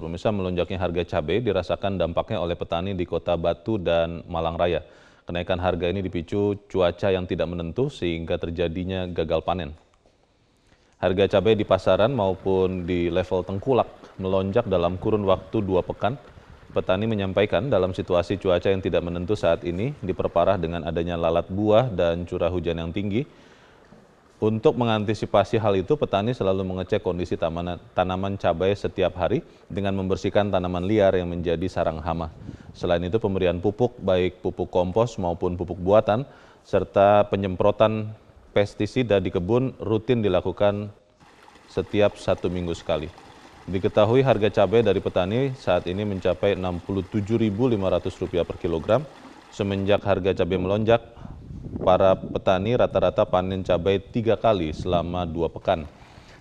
[0.00, 4.80] Pemirsa melonjaknya harga cabai dirasakan dampaknya oleh petani di Kota Batu dan Malang Raya.
[5.24, 9.72] Kenaikan harga ini dipicu cuaca yang tidak menentu sehingga terjadinya gagal panen.
[11.00, 16.16] Harga cabai di pasaran maupun di level tengkulak melonjak dalam kurun waktu dua pekan.
[16.74, 21.86] Petani menyampaikan dalam situasi cuaca yang tidak menentu saat ini diperparah dengan adanya lalat buah
[21.86, 23.22] dan curah hujan yang tinggi,
[24.44, 29.40] untuk mengantisipasi hal itu, petani selalu mengecek kondisi tanaman, cabai setiap hari
[29.72, 32.28] dengan membersihkan tanaman liar yang menjadi sarang hama.
[32.76, 36.28] Selain itu, pemberian pupuk, baik pupuk kompos maupun pupuk buatan,
[36.60, 38.12] serta penyemprotan
[38.52, 40.92] pestisida di kebun rutin dilakukan
[41.72, 43.08] setiap satu minggu sekali.
[43.64, 49.00] Diketahui harga cabai dari petani saat ini mencapai Rp67.500 per kilogram.
[49.48, 51.00] Semenjak harga cabai melonjak,
[51.84, 55.84] para petani rata-rata panen cabai tiga kali selama dua pekan.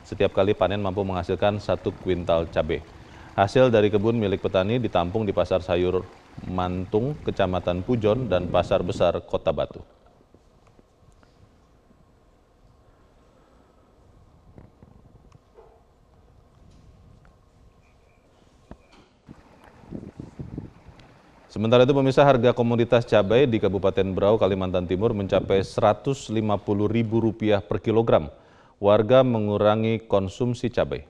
[0.08, 2.84] Setiap kali panen mampu menghasilkan satu kuintal cabai.
[3.34, 6.06] Hasil dari kebun milik petani ditampung di Pasar Sayur
[6.46, 9.82] Mantung, Kecamatan Pujon, dan Pasar Besar Kota Batu.
[21.54, 28.34] Sementara itu pemirsa harga komoditas cabai di Kabupaten Berau, Kalimantan Timur mencapai Rp150.000 per kilogram.
[28.82, 31.06] Warga mengurangi konsumsi cabai.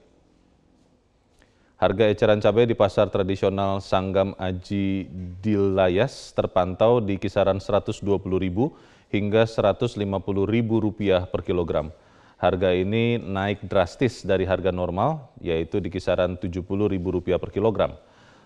[1.79, 5.07] Harga eceran cabai di pasar tradisional Sanggam Aji
[5.39, 8.67] Dilayas terpantau di kisaran Rp120.000
[9.15, 11.87] hingga Rp150.000 per kilogram.
[12.35, 17.95] Harga ini naik drastis dari harga normal, yaitu di kisaran Rp70.000 per kilogram.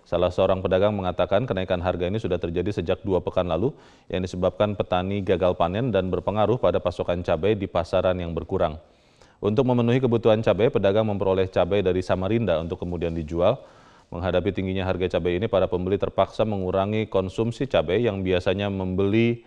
[0.07, 3.75] Salah seorang pedagang mengatakan kenaikan harga ini sudah terjadi sejak dua pekan lalu
[4.07, 8.79] yang disebabkan petani gagal panen dan berpengaruh pada pasokan cabai di pasaran yang berkurang.
[9.43, 13.59] Untuk memenuhi kebutuhan cabai, pedagang memperoleh cabai dari Samarinda untuk kemudian dijual.
[14.07, 19.43] Menghadapi tingginya harga cabai ini, para pembeli terpaksa mengurangi konsumsi cabai yang biasanya membeli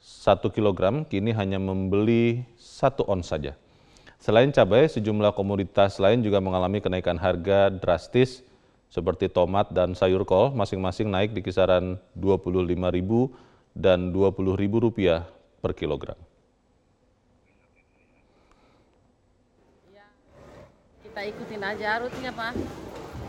[0.00, 3.52] satu kilogram, kini hanya membeli satu ons saja.
[4.16, 8.47] Selain cabai, sejumlah komoditas lain juga mengalami kenaikan harga drastis
[8.88, 13.10] seperti tomat dan sayur kol masing-masing naik di kisaran Rp25.000
[13.76, 15.22] dan Rp20.000
[15.60, 16.16] per kilogram.
[19.92, 20.08] Ya,
[21.04, 22.56] kita ikutin aja arusnya Pak.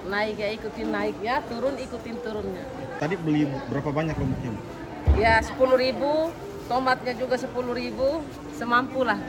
[0.07, 2.63] Naik ya ikutin naik ya, turun ikutin turunnya.
[3.03, 4.51] Tadi beli berapa banyak lomboknya?
[5.19, 5.99] Ya 10.000,
[6.71, 8.23] tomatnya juga 10.000,
[8.55, 9.19] semampu lah.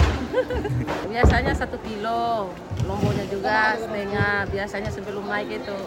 [1.11, 2.55] biasanya satu kilo,
[2.87, 5.79] lomboknya juga setengah, biasanya sebelum naik itu.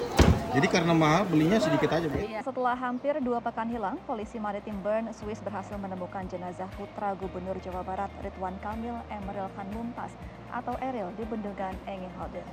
[0.53, 2.13] Jadi karena mahal belinya sedikit aja, Bu.
[2.13, 2.45] Iya.
[2.45, 7.81] Setelah hampir dua pekan hilang, polisi maritim Bern, Swiss berhasil menemukan jenazah putra Gubernur Jawa
[7.81, 10.13] Barat Ridwan Kamil Emeril Khan Mumtaz
[10.53, 12.45] atau Eril di bendungan Engehalde.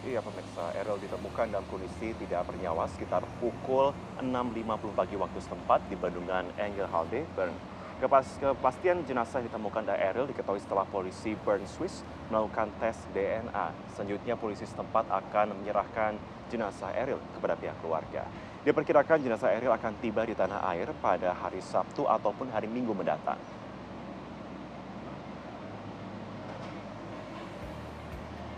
[0.00, 3.92] Iya pemirsa, Eril ditemukan dalam kondisi tidak bernyawa sekitar pukul
[4.24, 7.52] 6.50 pagi waktu setempat di bendungan Engelhalde, Bern.
[8.00, 12.00] Kepas, kepastian jenazah ditemukan dari Eril diketahui setelah polisi Bern Swiss
[12.32, 13.92] melakukan tes DNA.
[13.92, 16.16] Selanjutnya polisi setempat akan menyerahkan
[16.48, 18.24] jenazah Eril kepada pihak keluarga.
[18.64, 23.36] Diperkirakan jenazah Eril akan tiba di tanah air pada hari Sabtu ataupun hari Minggu mendatang.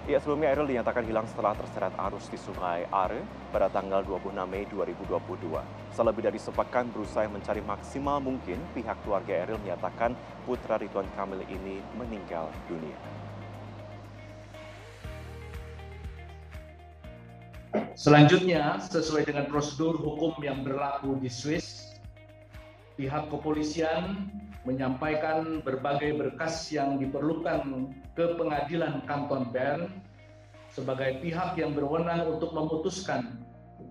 [0.02, 3.22] Ya, sebelumnya Eril dinyatakan hilang setelah terseret arus di Sungai Are
[3.54, 5.62] pada tanggal 26 Mei 2022.
[5.94, 11.78] Selebih dari sepekan berusaha mencari maksimal mungkin, pihak keluarga Eril menyatakan putra Ridwan Kamil ini
[11.94, 12.98] meninggal dunia.
[17.94, 21.91] Selanjutnya, sesuai dengan prosedur hukum yang berlaku di Swiss,
[23.02, 24.30] pihak kepolisian
[24.62, 29.90] menyampaikan berbagai berkas yang diperlukan ke pengadilan kanton Bern
[30.70, 33.42] sebagai pihak yang berwenang untuk memutuskan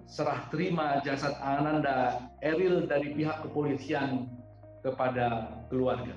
[0.07, 4.31] serah terima jasad Ananda Eril dari pihak kepolisian
[4.79, 6.16] kepada keluarga.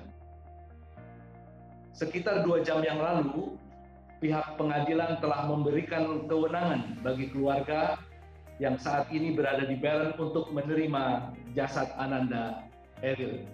[1.91, 3.59] Sekitar dua jam yang lalu,
[4.23, 7.99] pihak pengadilan telah memberikan kewenangan bagi keluarga
[8.63, 12.63] yang saat ini berada di Bern untuk menerima jasad Ananda
[13.05, 13.45] Eril.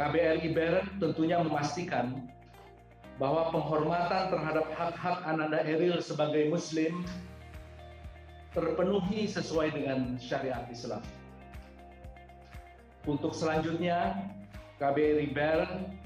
[0.00, 2.24] KBRI Bern tentunya memastikan
[3.20, 7.04] bahwa penghormatan terhadap hak-hak Ananda Eril sebagai Muslim
[8.56, 11.04] terpenuhi sesuai dengan syariat Islam.
[13.04, 14.16] Untuk selanjutnya,
[14.80, 16.00] KBRI Bern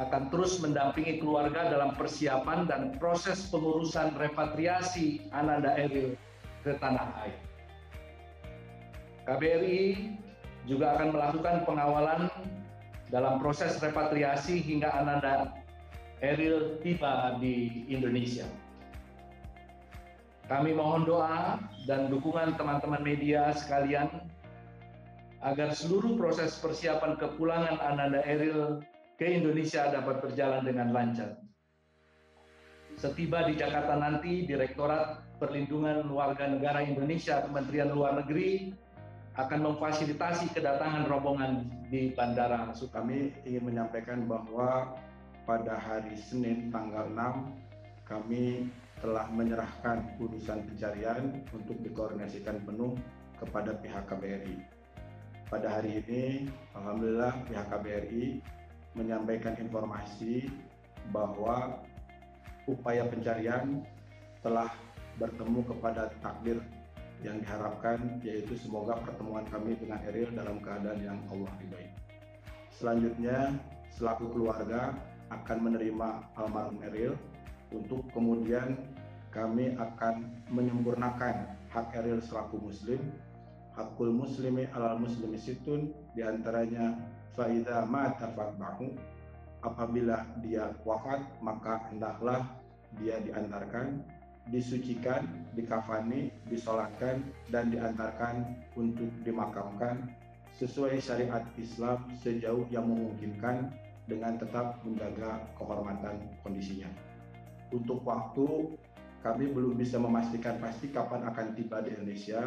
[0.00, 6.16] akan terus mendampingi keluarga dalam persiapan dan proses pengurusan repatriasi Ananda Eril
[6.64, 7.36] ke tanah air.
[9.28, 10.16] KBRI
[10.66, 12.30] juga akan melakukan pengawalan
[13.10, 15.52] dalam proses repatriasi hingga Ananda
[16.22, 18.46] Eril tiba di Indonesia.
[20.46, 24.08] Kami mohon doa dan dukungan teman-teman media sekalian
[25.42, 28.78] agar seluruh proses persiapan kepulangan Ananda Eril
[29.18, 31.38] ke Indonesia dapat berjalan dengan lancar.
[32.94, 38.70] Setiba di Jakarta nanti, Direktorat Perlindungan Warga Negara Indonesia Kementerian Luar Negeri
[39.32, 44.92] akan memfasilitasi kedatangan rombongan di Bandara Kami ingin menyampaikan bahwa
[45.48, 47.48] pada hari Senin tanggal 6
[48.04, 48.68] kami
[49.00, 52.92] telah menyerahkan urusan pencarian untuk dikoordinasikan penuh
[53.40, 54.56] kepada pihak KBRI.
[55.48, 56.46] Pada hari ini,
[56.76, 58.38] Alhamdulillah pihak KBRI
[58.92, 60.52] menyampaikan informasi
[61.10, 61.80] bahwa
[62.68, 63.80] upaya pencarian
[64.44, 64.70] telah
[65.16, 66.60] bertemu kepada takdir
[67.22, 71.88] yang diharapkan yaitu semoga pertemuan kami dengan Eril dalam keadaan yang Allah ridhoi.
[72.74, 73.54] Selanjutnya,
[73.94, 74.90] selaku keluarga
[75.30, 77.14] akan menerima almarhum Eril.
[77.72, 78.76] Untuk kemudian
[79.32, 83.00] kami akan menyempurnakan hak Eril selaku muslim.
[83.72, 86.92] Hakul muslimi alal muslimi situn di antaranya
[87.32, 88.92] faida mata fatbahu.
[89.62, 92.44] Apabila dia wafat maka hendaklah
[92.98, 94.02] dia diantarkan
[94.50, 95.22] disucikan,
[95.54, 97.22] dikafani, disolatkan,
[97.52, 100.10] dan diantarkan untuk dimakamkan
[100.58, 103.70] sesuai syariat Islam sejauh yang memungkinkan
[104.10, 106.90] dengan tetap menjaga kehormatan kondisinya.
[107.70, 108.76] Untuk waktu,
[109.22, 112.42] kami belum bisa memastikan pasti kapan akan tiba di Indonesia,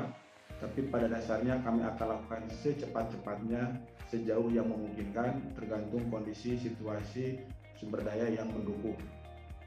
[0.59, 3.79] tapi pada dasarnya kami akan lakukan secepat-cepatnya
[4.11, 7.41] sejauh yang memungkinkan tergantung kondisi situasi
[7.79, 8.95] sumber daya yang mendukung.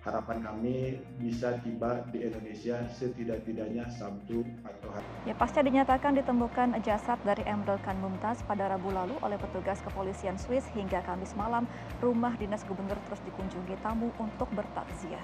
[0.09, 5.05] Harapan kami bisa tiba di Indonesia setidak-tidaknya Sabtu atau hari.
[5.29, 10.41] Ya, pasca dinyatakan ditemukan jasad dari Emrel Khan Mumtaz pada Rabu lalu oleh petugas kepolisian
[10.41, 11.69] Swiss hingga Kamis malam,
[12.01, 15.21] rumah dinas gubernur terus dikunjungi tamu untuk bertakziah.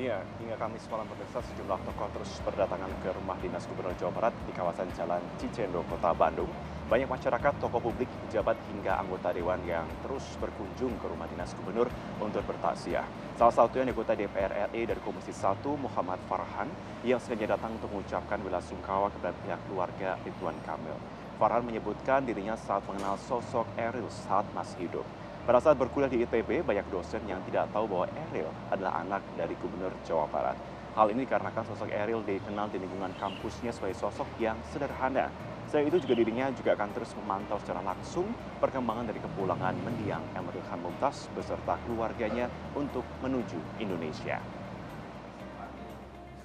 [0.00, 4.34] Iya, hingga Kamis malam pemirsa sejumlah tokoh terus berdatangan ke rumah dinas Gubernur Jawa Barat
[4.48, 6.48] di kawasan Jalan Cicendo, Kota Bandung.
[6.88, 11.84] Banyak masyarakat, tokoh publik, pejabat hingga anggota dewan yang terus berkunjung ke rumah dinas gubernur
[12.16, 13.04] untuk bertaksiah.
[13.36, 16.72] Salah satu yang anggota DPR RI dari Komisi 1 Muhammad Farhan
[17.04, 20.96] yang sengaja datang untuk mengucapkan bela sungkawa kepada pihak keluarga Ridwan Kamil.
[21.36, 25.04] Farhan menyebutkan dirinya saat mengenal sosok Eril saat masih hidup.
[25.44, 29.52] Pada saat berkuliah di ITB, banyak dosen yang tidak tahu bahwa Eril adalah anak dari
[29.60, 30.56] Gubernur Jawa Barat.
[30.96, 35.28] Hal ini dikarenakan sosok Eril dikenal di lingkungan kampusnya sebagai sosok yang sederhana.
[35.68, 38.24] Selain itu juga dirinya juga akan terus memantau secara langsung
[38.56, 44.40] perkembangan dari kepulangan mendiang Emeril Khan Mumtaz beserta keluarganya untuk menuju Indonesia.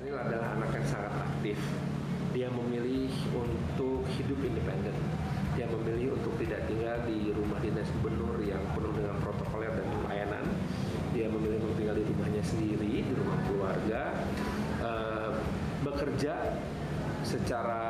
[0.03, 1.55] Eril adalah anak yang sangat aktif.
[2.35, 4.97] Dia memilih untuk hidup independen
[5.55, 10.45] yang memilih untuk tidak tinggal di rumah dinas gubernur yang penuh dengan protokoler dan pelayanan.
[11.15, 14.01] Dia memilih untuk tinggal di rumahnya sendiri, di rumah keluarga,
[14.83, 15.31] uh,
[15.87, 16.59] bekerja
[17.23, 17.82] secara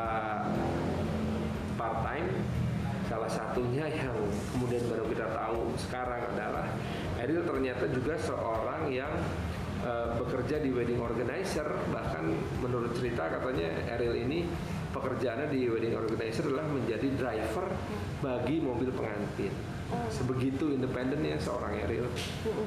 [3.33, 4.13] satunya yang
[4.53, 6.69] kemudian baru kita tahu sekarang adalah
[7.17, 9.13] Eril ternyata juga seorang yang
[9.81, 12.29] uh, bekerja di wedding organizer bahkan
[12.61, 14.45] menurut cerita katanya Eril ini
[14.93, 17.65] pekerjaannya di wedding organizer adalah menjadi driver
[18.21, 19.53] bagi mobil pengantin.
[20.09, 22.05] Sebegitu independennya seorang Eril.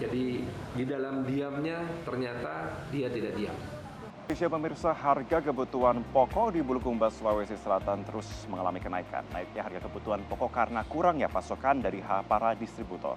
[0.02, 0.42] Jadi
[0.74, 3.75] di dalam diamnya ternyata dia tidak diam.
[4.26, 9.22] Indonesia pemirsa, harga kebutuhan pokok di Bulukumba, Sulawesi Selatan terus mengalami kenaikan.
[9.30, 13.14] Naiknya harga kebutuhan pokok karena kurangnya pasokan dari para distributor.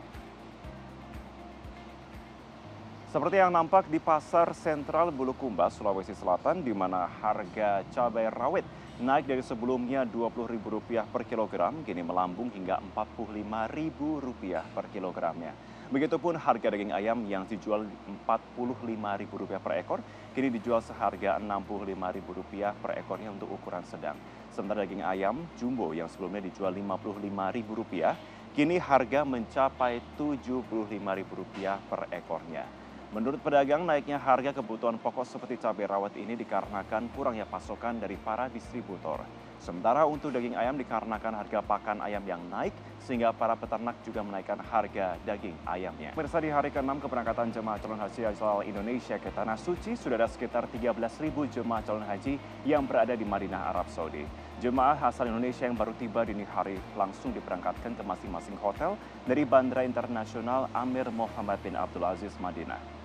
[3.10, 8.70] Seperti yang nampak di Pasar Sentral Bulukumba, Sulawesi Selatan, di mana harga cabai rawit
[9.02, 15.79] naik dari sebelumnya Rp20.000 per kilogram, kini melambung hingga Rp45.000 per kilogramnya.
[15.90, 17.82] Begitupun harga daging ayam yang dijual
[18.30, 20.06] Rp45.000 per ekor,
[20.38, 24.14] kini dijual seharga Rp65.000 per ekornya untuk ukuran sedang.
[24.54, 28.06] Sementara daging ayam jumbo yang sebelumnya dijual Rp55.000,
[28.54, 32.70] kini harga mencapai Rp75.000 per ekornya.
[33.10, 38.46] Menurut pedagang, naiknya harga kebutuhan pokok seperti cabai rawit ini dikarenakan kurangnya pasokan dari para
[38.46, 39.49] distributor.
[39.60, 42.72] Sementara untuk daging ayam dikarenakan harga pakan ayam yang naik,
[43.04, 46.16] sehingga para peternak juga menaikkan harga daging ayamnya.
[46.16, 50.32] Pemirsa di hari ke-6 keberangkatan jemaah calon haji asal Indonesia ke Tanah Suci, sudah ada
[50.32, 54.24] sekitar 13.000 jemaah calon haji yang berada di Madinah, Arab Saudi.
[54.64, 58.96] Jemaah asal Indonesia yang baru tiba dini hari langsung diberangkatkan ke masing-masing hotel
[59.28, 62.99] dari Bandara Internasional Amir Muhammad bin Abdul Aziz, Madinah.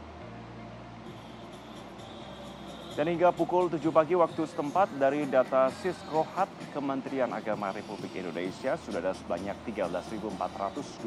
[2.95, 9.03] Dan hingga pukul 7 pagi waktu setempat dari data Siskohat Kementerian Agama Republik Indonesia sudah
[9.03, 11.03] ada sebanyak 13.422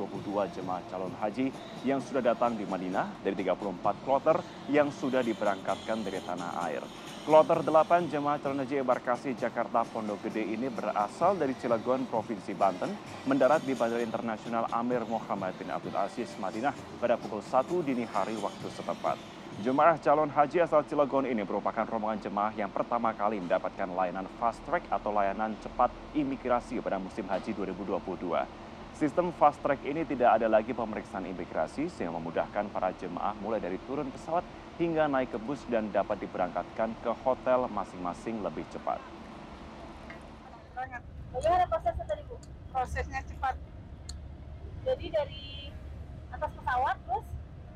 [0.51, 1.47] jemaah calon haji
[1.87, 4.35] yang sudah datang di Madinah dari 34 kloter
[4.67, 6.83] yang sudah diberangkatkan dari tanah air.
[7.23, 12.91] Kloter 8 jemaah calon haji embarkasi Jakarta Pondok Gede ini berasal dari Cilegon, Provinsi Banten,
[13.31, 18.35] mendarat di Bandara Internasional Amir Muhammad bin Abdul Aziz, Madinah pada pukul 1 dini hari
[18.35, 19.36] waktu setempat.
[19.57, 24.61] Jemaah calon haji asal Cilegon ini merupakan rombongan jemaah yang pertama kali mendapatkan layanan fast
[24.69, 27.97] track atau layanan cepat imigrasi pada musim haji 2022.
[28.93, 33.81] Sistem fast track ini tidak ada lagi pemeriksaan imigrasi sehingga memudahkan para jemaah mulai dari
[33.89, 34.45] turun pesawat
[34.77, 39.01] hingga naik ke bus dan dapat diberangkatkan ke hotel masing-masing lebih cepat.
[41.33, 42.37] Bagaimana prosesnya tadi Bu?
[42.69, 43.57] prosesnya cepat
[44.85, 45.73] Jadi dari
[46.29, 47.25] atas pesawat terus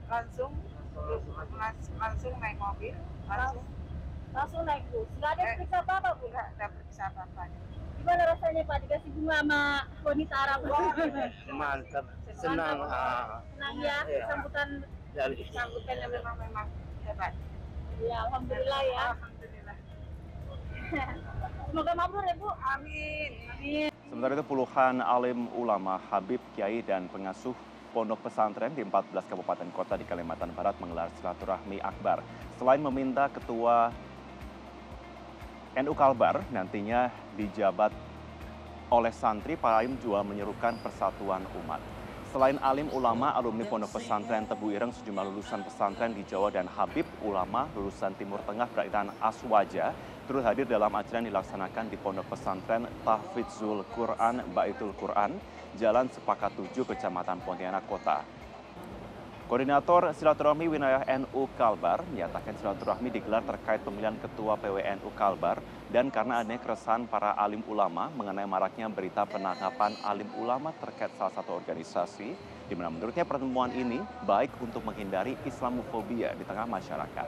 [0.05, 0.53] langsung
[0.93, 2.93] langsung, langsung naik mobil
[3.27, 3.63] langsung
[4.31, 5.07] langsung naik bus.
[5.17, 5.53] Nggak ada Eh.
[5.55, 6.25] periksa apa-apa Bu?
[6.27, 7.43] nggak ada periksa apa
[8.01, 9.62] Gimana rasanya Pak dikasih bunga sama
[10.01, 10.60] wanita Arab?
[11.53, 14.25] mantap senang ah, Senang ya Iya.
[14.25, 14.69] sambutan
[15.13, 16.67] dari sambutannya memang memang
[17.03, 17.33] hebat
[18.01, 19.03] ya Alhamdulillah ya.
[19.13, 19.75] alhamdulillah
[21.67, 22.50] Semoga makmur ya Bu.
[22.50, 23.89] amin Amin.
[24.12, 27.55] Sementara itu puluhan alim ulama, habib, kiai, dan pengasuh
[27.91, 32.24] pondok pesantren di 14 kabupaten kota di Kalimantan Barat menggelar silaturahmi akbar.
[32.55, 33.91] Selain meminta ketua
[35.75, 37.91] NU Kalbar nantinya dijabat
[38.91, 41.79] oleh santri, para alim juga menyerukan persatuan umat.
[42.31, 47.03] Selain alim ulama, alumni Pondok Pesantren Tebu Ireng, sejumlah lulusan pesantren di Jawa dan Habib
[47.27, 49.91] ulama lulusan Timur Tengah berairan Aswaja
[50.31, 55.36] turut hadir dalam acara yang dilaksanakan di Pondok Pesantren Tahfidzul Quran Baitul Quran,
[55.80, 58.24] Jalan Sepakat 7, Kecamatan Pontianak Kota.
[59.51, 65.60] Koordinator Silaturahmi Wilayah NU Kalbar menyatakan silaturahmi digelar terkait pemilihan Ketua PWNU Kalbar
[65.92, 71.36] dan karena adanya keresahan para alim ulama mengenai maraknya berita penangkapan alim ulama terkait salah
[71.36, 72.32] satu organisasi,
[72.72, 77.28] di mana menurutnya pertemuan ini baik untuk menghindari Islamofobia di tengah masyarakat.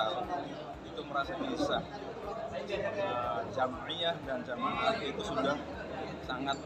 [0.00, 0.40] Struktural
[0.86, 1.78] itu merasa bisa.
[2.50, 5.56] Uh, jamaah dan jamaah itu sudah
[6.24, 6.58] sangat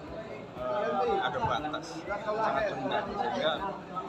[0.58, 3.02] uh, ada batas, sangat rendah.
[3.14, 3.52] Sehingga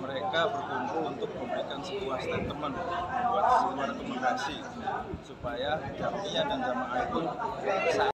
[0.01, 4.57] mereka berkumpul untuk memberikan sebuah statement, membuat sebuah rekomendasi
[5.23, 7.19] supaya jamiah dan jamaah itu
[7.85, 8.14] bisa